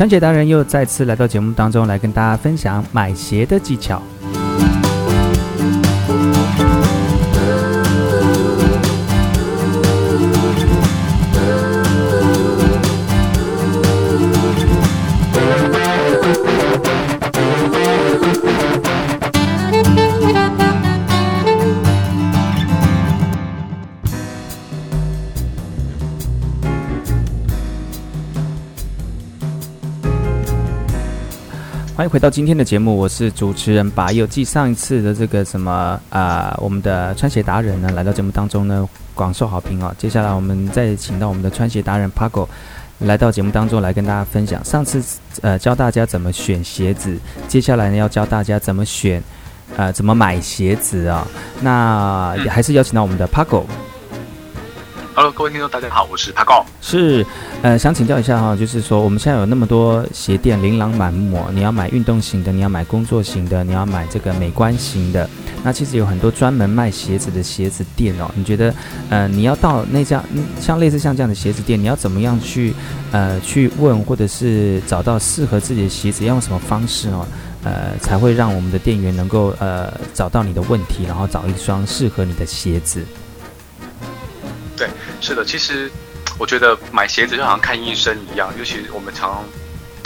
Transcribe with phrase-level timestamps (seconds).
[0.00, 4.00] 穿鞋达人又再次来到节目当中，来跟大家分享买鞋的技巧。
[32.00, 34.26] 欢迎回到今天的节目，我是主持人把佑。
[34.26, 39.94] 继上一次的这个什么啊、我们的穿鞋达人呢来到节目当中呢，广受好评哦。
[39.98, 42.48] 接下来我们再请到我们的穿鞋达人 Paco
[43.00, 44.64] 来到节目当中来跟大家分享。
[44.64, 45.04] 上次
[45.42, 49.22] 呃教大家怎么选鞋子，接下来呢要教大家怎么选
[49.76, 51.28] 呃怎么买鞋子啊、
[51.60, 53.64] 那还是邀请到我们的 Paco。
[55.12, 56.64] Hello，各位听众，大家好，我是 Pago。
[56.80, 57.26] 是，
[57.62, 65.28] 呃，想请教一下哈，就是说我们现在有那么多鞋店，琳琅满目，你要买运动型的，你要买工作型的，你要买这个美观型的，
[65.64, 68.30] 那其实有很多专门卖鞋子的鞋子店哦。
[68.36, 68.72] 你觉得，
[69.10, 70.22] 呃，你要到那家，
[70.60, 72.72] 像类似像这样的鞋子店，你要怎么样去，
[73.10, 77.26] 呃，去问或者是找到适合自己的鞋子，要用什么方式哦，
[77.64, 83.04] 呃，才会让我们的店员能够呃找到你的问题，然后找一双适合你的鞋子。
[84.80, 84.88] 对，
[85.20, 85.90] 是的，其实
[86.38, 89.44] 我觉得买鞋子就好像看医生一样，尤其我们常常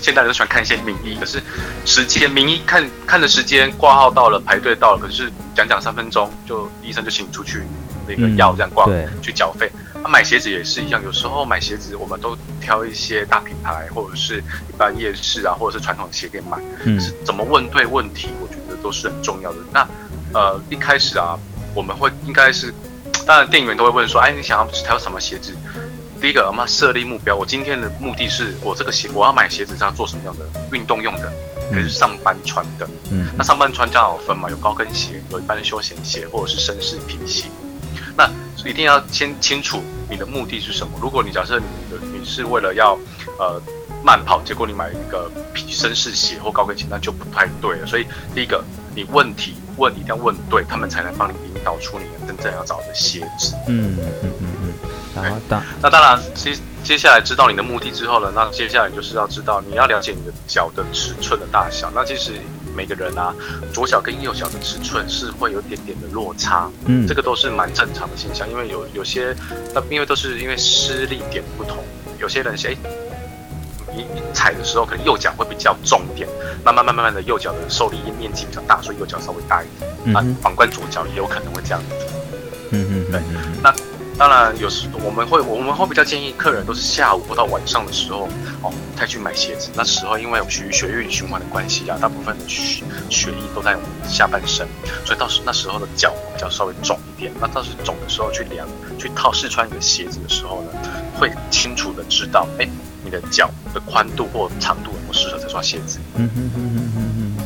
[0.00, 1.42] 现在都喜欢看一些名医，可是
[1.84, 7.62] 时间名医看看的时间挂号到了，排队到了，可是讲讲三分钟就医生就请你出去
[8.08, 9.70] 那个药这样挂、嗯、去缴费。
[9.96, 19.58] 那、啊、买鞋子也是一样，有时候买鞋子我们都挑一些大品牌或者是一般夜市啊，或者是传统鞋店买，嗯，是怎么问对问题，我觉得都是很重要的。
[19.70, 19.86] 那
[20.32, 21.38] 呃一开始啊，
[21.74, 22.72] 我们会应该是。
[23.26, 25.54] 当然，店员都会问说：“哎，你想要挑什么鞋子？”
[26.20, 27.34] 第一个，我们要设立目标。
[27.34, 31.32] 我今天的目的是我这个鞋，我要买鞋子是要做什么样的运动用的，
[31.72, 32.88] 还是上班穿的？
[33.10, 34.48] 嗯，那上班穿这样有分嘛？
[34.48, 37.46] 有高跟鞋，有一般的休闲鞋，或者是绅士皮鞋。
[38.16, 38.30] 那
[38.64, 40.92] 一定要先清楚你的目的是什么。
[41.00, 42.96] 如果你假设你的你是为了要
[43.38, 43.60] 呃
[44.04, 47.86] 慢跑，结果你买一个皮绅士鞋或高跟鞋，那就不太对了。
[47.86, 48.62] 所以第一个，
[48.94, 53.54] 你问题问一定要问对，他们才能帮你引导出你真正要找的鞋子。
[53.66, 54.72] 嗯嗯嗯嗯。
[55.14, 55.62] 好的。
[55.80, 61.90] 那当然，接接下来知道你的目的之后呢，那接下来就是要知道你要了解你的脚的尺寸的大小。
[61.94, 62.32] 那其实
[62.74, 63.34] 每个人啊，
[63.72, 66.70] 左脚跟右脚的尺寸是会有点点的落差。
[66.86, 67.06] 嗯。
[67.06, 69.36] 这个都是蛮正常的现象，因为有有些
[69.74, 71.84] 那因为都是因为施力点不同，
[72.18, 72.76] 有些人哎。
[73.96, 76.28] 你踩的时候，可能右脚会比较重一点，
[76.64, 79.90] 慢慢慢慢慢的，右脚的受力面积比较大，所以右脚稍微大一点。
[80.04, 82.06] 嗯、啊，反观左脚也有可能会这样子。
[82.70, 83.20] 嗯嗯，对。
[83.62, 83.74] 那
[84.18, 88.28] 当然有时我们会我们会比较建议客人都是下午或到晚上的时候
[88.62, 89.70] 哦，再去买鞋子。
[89.74, 94.66] 那时候因为血血液循环的关系啊，大部分的血血液都在我们下半身，
[95.04, 97.32] 所以到时那时候的脚比较稍微肿一点。
[97.40, 98.66] 那到时肿的时候去量
[98.98, 100.68] 去套试穿你的鞋子的时候呢，
[101.18, 102.64] 会清楚的知道哎。
[102.64, 102.70] 诶
[103.04, 105.98] 你的脚的宽度或长度有没有适合这双鞋子？
[106.16, 107.44] 嗯哼哼哼哼哼。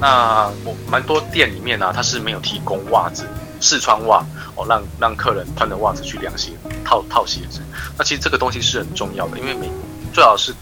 [0.00, 3.24] 那我蛮多店里面呢、啊，它是没有提供袜子
[3.60, 4.24] 试穿袜
[4.56, 6.50] 哦，让让客人穿着袜子去量鞋
[6.84, 7.60] 套套鞋子。
[7.96, 9.70] 那其实这个东西是很重要的，因为每
[10.12, 10.52] 最好是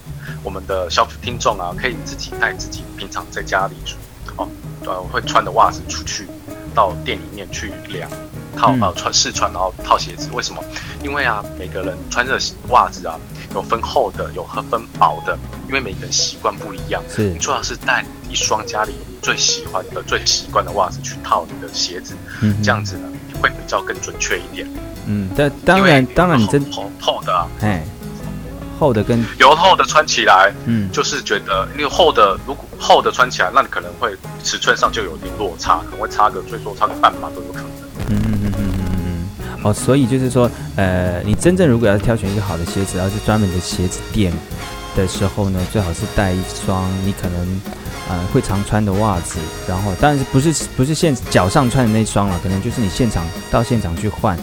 [0.43, 3.75] 我们的消费听众啊，可以自己带自己平常在家里
[4.37, 4.47] 哦，
[4.85, 6.27] 呃，会穿的袜子出去
[6.75, 8.09] 到店里面去量。
[8.57, 10.63] 套呃穿试穿，然后套鞋子，为什么？
[11.03, 12.39] 因为啊，每个人穿的
[12.69, 13.17] 袜子啊，
[13.53, 17.01] 有分厚的，有分薄的，因为每个人习惯不一样。
[17.09, 23.07] 是，你最好是带一双家里最喜欢的、最习惯的袜子去套你的鞋子，嗯，这样子呢
[23.41, 24.67] 会比较更准确一点。
[25.07, 27.83] 嗯，但当然当然你真厚厚的啊，哎，
[28.79, 37.71] 厚的跟有厚的穿起来，嗯，就是觉得因为厚的如果厚的穿起来，那你可能会尺寸上就有点落差，可能会差个最多差个半码都有可能。
[39.63, 44.33] 哦，所以就是说，呃，你真正如果要挑选一个好的鞋子，然后是专门的鞋子店
[44.95, 47.61] 的时候呢，最好是带一双你可能，
[48.09, 49.37] 呃，会常穿的袜子，
[49.67, 54.35] 然后当然是不是不是现脚上穿的那双了，可能就是你现场到现场去换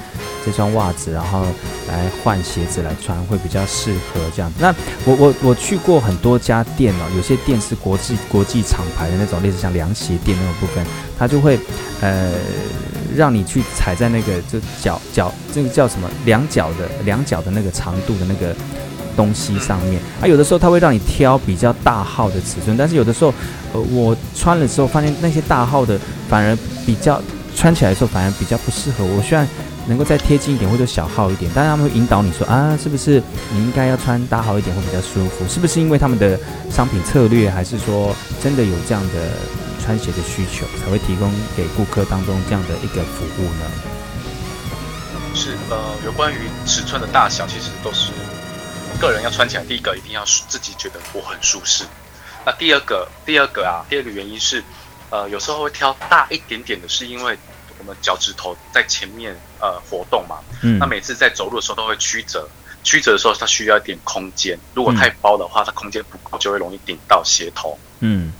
[0.47, 1.43] 这双袜子，然后
[1.89, 4.53] 来换鞋子来穿，会比较适合这样。
[4.57, 4.73] 那
[5.05, 10.87] 我我我去过很多家店哦，有些店是国际国际厂牌的那种，类似像凉鞋店那种部分，
[11.19, 11.59] 它就会，
[12.01, 12.31] 呃。
[13.15, 18.55] 让你去踩在那个就脚脚这个叫什么两脚的两脚的那个长度的那个
[19.17, 23.35] 东西上面啊，有的时候它会让你挑比较大号的尺寸，但是有的时候，
[23.73, 26.57] 呃，我穿了之后发现那些大号的反而
[26.87, 27.21] 比较
[27.57, 29.21] 穿起来的时候反而比较不适合我。
[29.23, 29.47] 虽然
[29.89, 33.21] 能够再贴近一点或者小号一点，但是他们会引导你说啊，是不是
[33.53, 35.45] 你应该要穿大号一点会比较舒服？
[35.49, 36.39] 是不是因为他们的
[36.71, 39.15] 商品策略，还是说真的有这样的
[39.89, 43.65] 穿鞋的需求，才会提供给顾客当中这样的一个服务呢？
[45.35, 46.37] 是呃，有关于
[46.67, 48.13] 尺寸的大小，其实都是
[49.01, 51.87] 个人要穿起来，第一个一定要自己觉得我很舒适。
[52.45, 54.63] 那第二个，第二个啊，第二个原因是，
[55.09, 57.39] 呃，有时候会挑大一点点的，是因为
[57.79, 60.37] 我们脚趾头在前面呃活动嘛。
[60.61, 60.79] 嗯。
[60.79, 62.47] 那每次在走路的时候都会曲折，
[62.85, 64.59] 曲折的时候它需要一点空间。
[64.75, 67.79] 如果太薄的话，它空间不够，就会容易顶到鞋头。
[68.01, 68.31] 嗯。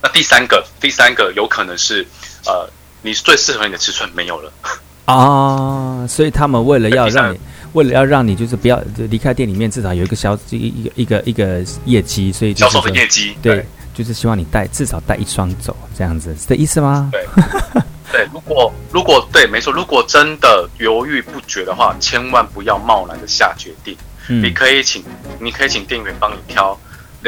[0.00, 0.02] 对。
[0.02, 2.06] 那第三个，第三个有可能是，
[2.46, 2.68] 呃，
[3.02, 4.52] 你最适合你的尺寸没有了。
[5.06, 7.38] 啊，所以他们为了要让你。
[7.72, 17.10] 为了要让你就是不要离开店里面，至少有一个销一一个一个一个业绩，所以销售的业绩对，就是希望你带至少带一双走，这样子是这意思吗？
[17.12, 17.26] 对，
[18.10, 23.94] 对，如果如果对，没错，如果真的犹豫不决的话，千万不要贸然的下决定。
[24.28, 25.04] 嗯，你可以请
[25.38, 26.78] 你可以请店员帮你挑。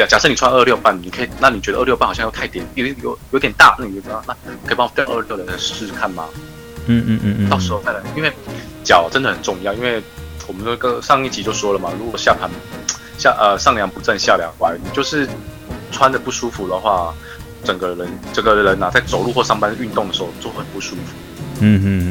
[0.07, 4.33] 假设你穿二六半，你可以，那你觉得二六半好像又太点，有有有点大，那你就那
[4.65, 6.25] 可以帮我带二六的试试看吗？
[6.87, 8.31] 嗯嗯嗯嗯，到时候再来，因为
[8.83, 10.01] 脚真的很重要，因为。
[10.47, 12.49] 我们那个上一集就说了嘛，如果下盘
[13.19, 15.29] 下呃上梁不正下梁歪，你就是
[15.91, 17.13] 穿的不舒服的话，
[17.63, 21.13] 整个人整个人啊，在走路或上班运动的时候就很不舒服。
[21.59, 22.09] 嗯嗯嗯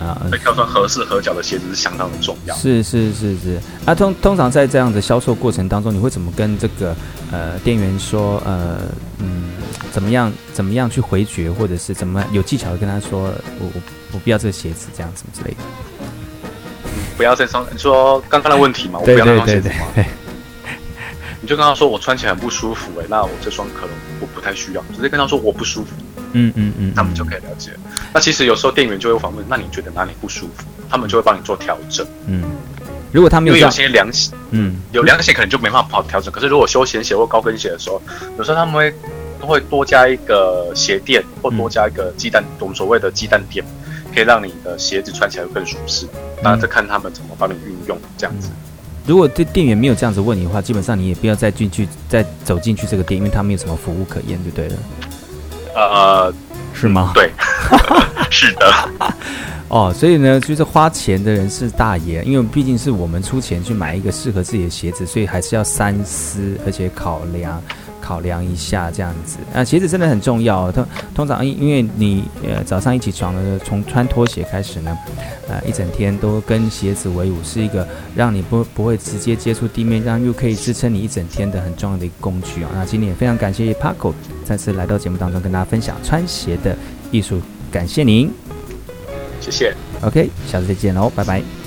[0.00, 2.54] 啊，所以挑双合适合脚的鞋子是相当的重要。
[2.56, 3.60] 是是是是。
[3.84, 6.94] 那、啊、通通常在这样的销售过程当中，你会怎么跟这个
[7.32, 8.78] 呃店员说呃
[9.18, 9.50] 嗯
[9.92, 13.22] 怎么样怎么样去回绝，或者是怎么有技巧的跟他说
[13.58, 13.82] 我我
[14.12, 15.56] 我不要这个鞋子这样子之类的。
[17.16, 20.04] 不要再双，你说刚刚的问题嘛，我不要那双鞋子吗？
[21.42, 23.90] 你就跟他说我穿起来很不舒服，哎，那我这双可能
[24.20, 25.90] 我不太需要，直接跟他说我不舒服，
[26.32, 27.70] 嗯嗯嗯，他们就可以了解。
[28.12, 30.64] 那其实有时候店员就会访问，那你觉得哪里不舒服？
[30.88, 32.06] 他们就会帮你做调整。
[32.26, 32.42] 嗯，
[33.12, 36.32] 如果他们有，因为有些凉鞋，嗯，有凉鞋可能就没办法好调整。
[36.32, 38.00] 可是如果休闲鞋或高跟鞋的时候，
[38.38, 38.94] 有时候他们会
[39.40, 43.64] 都会多加一个鞋垫，或多加一个鸡蛋，我们所谓的鸡蛋垫。
[44.12, 46.04] 可以让你的鞋子穿起来更舒适，
[46.42, 48.48] 当然再看他们怎么帮你运用这样子。
[48.48, 48.56] 嗯、
[49.06, 54.74] 如果这店员没有这样子问你的话，基本上你也不要再进去，再走进去这个店，因为他没有什么服务可言，就对了。
[55.74, 56.32] 呃，
[56.72, 57.12] 是吗？
[57.14, 57.30] 对，
[58.30, 58.72] 是的。
[59.68, 67.62] 哦，所以呢，就是花钱的人是大爷，因为毕竟是我们出钱去买一个适合自己的鞋子，所以还是要三思，而且考量。
[68.00, 70.70] 考量一下这样子啊，鞋子真的很重要。
[70.72, 74.96] 通通常因因为你呃早上一起床呢，从穿拖鞋开始呢，
[75.48, 82.70] 呃一整天都跟鞋子为伍，是一个让你不不会直接接触地面，让又可以支撑你一整天的很重要的一个工具啊。
[82.74, 84.12] 那今天也非常感谢 Paco
[84.44, 86.76] 再次来到节目当中跟大家分享穿鞋的
[87.10, 88.30] 艺术，感谢您，
[89.40, 89.74] 谢谢。
[90.02, 91.59] OK，下次再见喽，拜拜。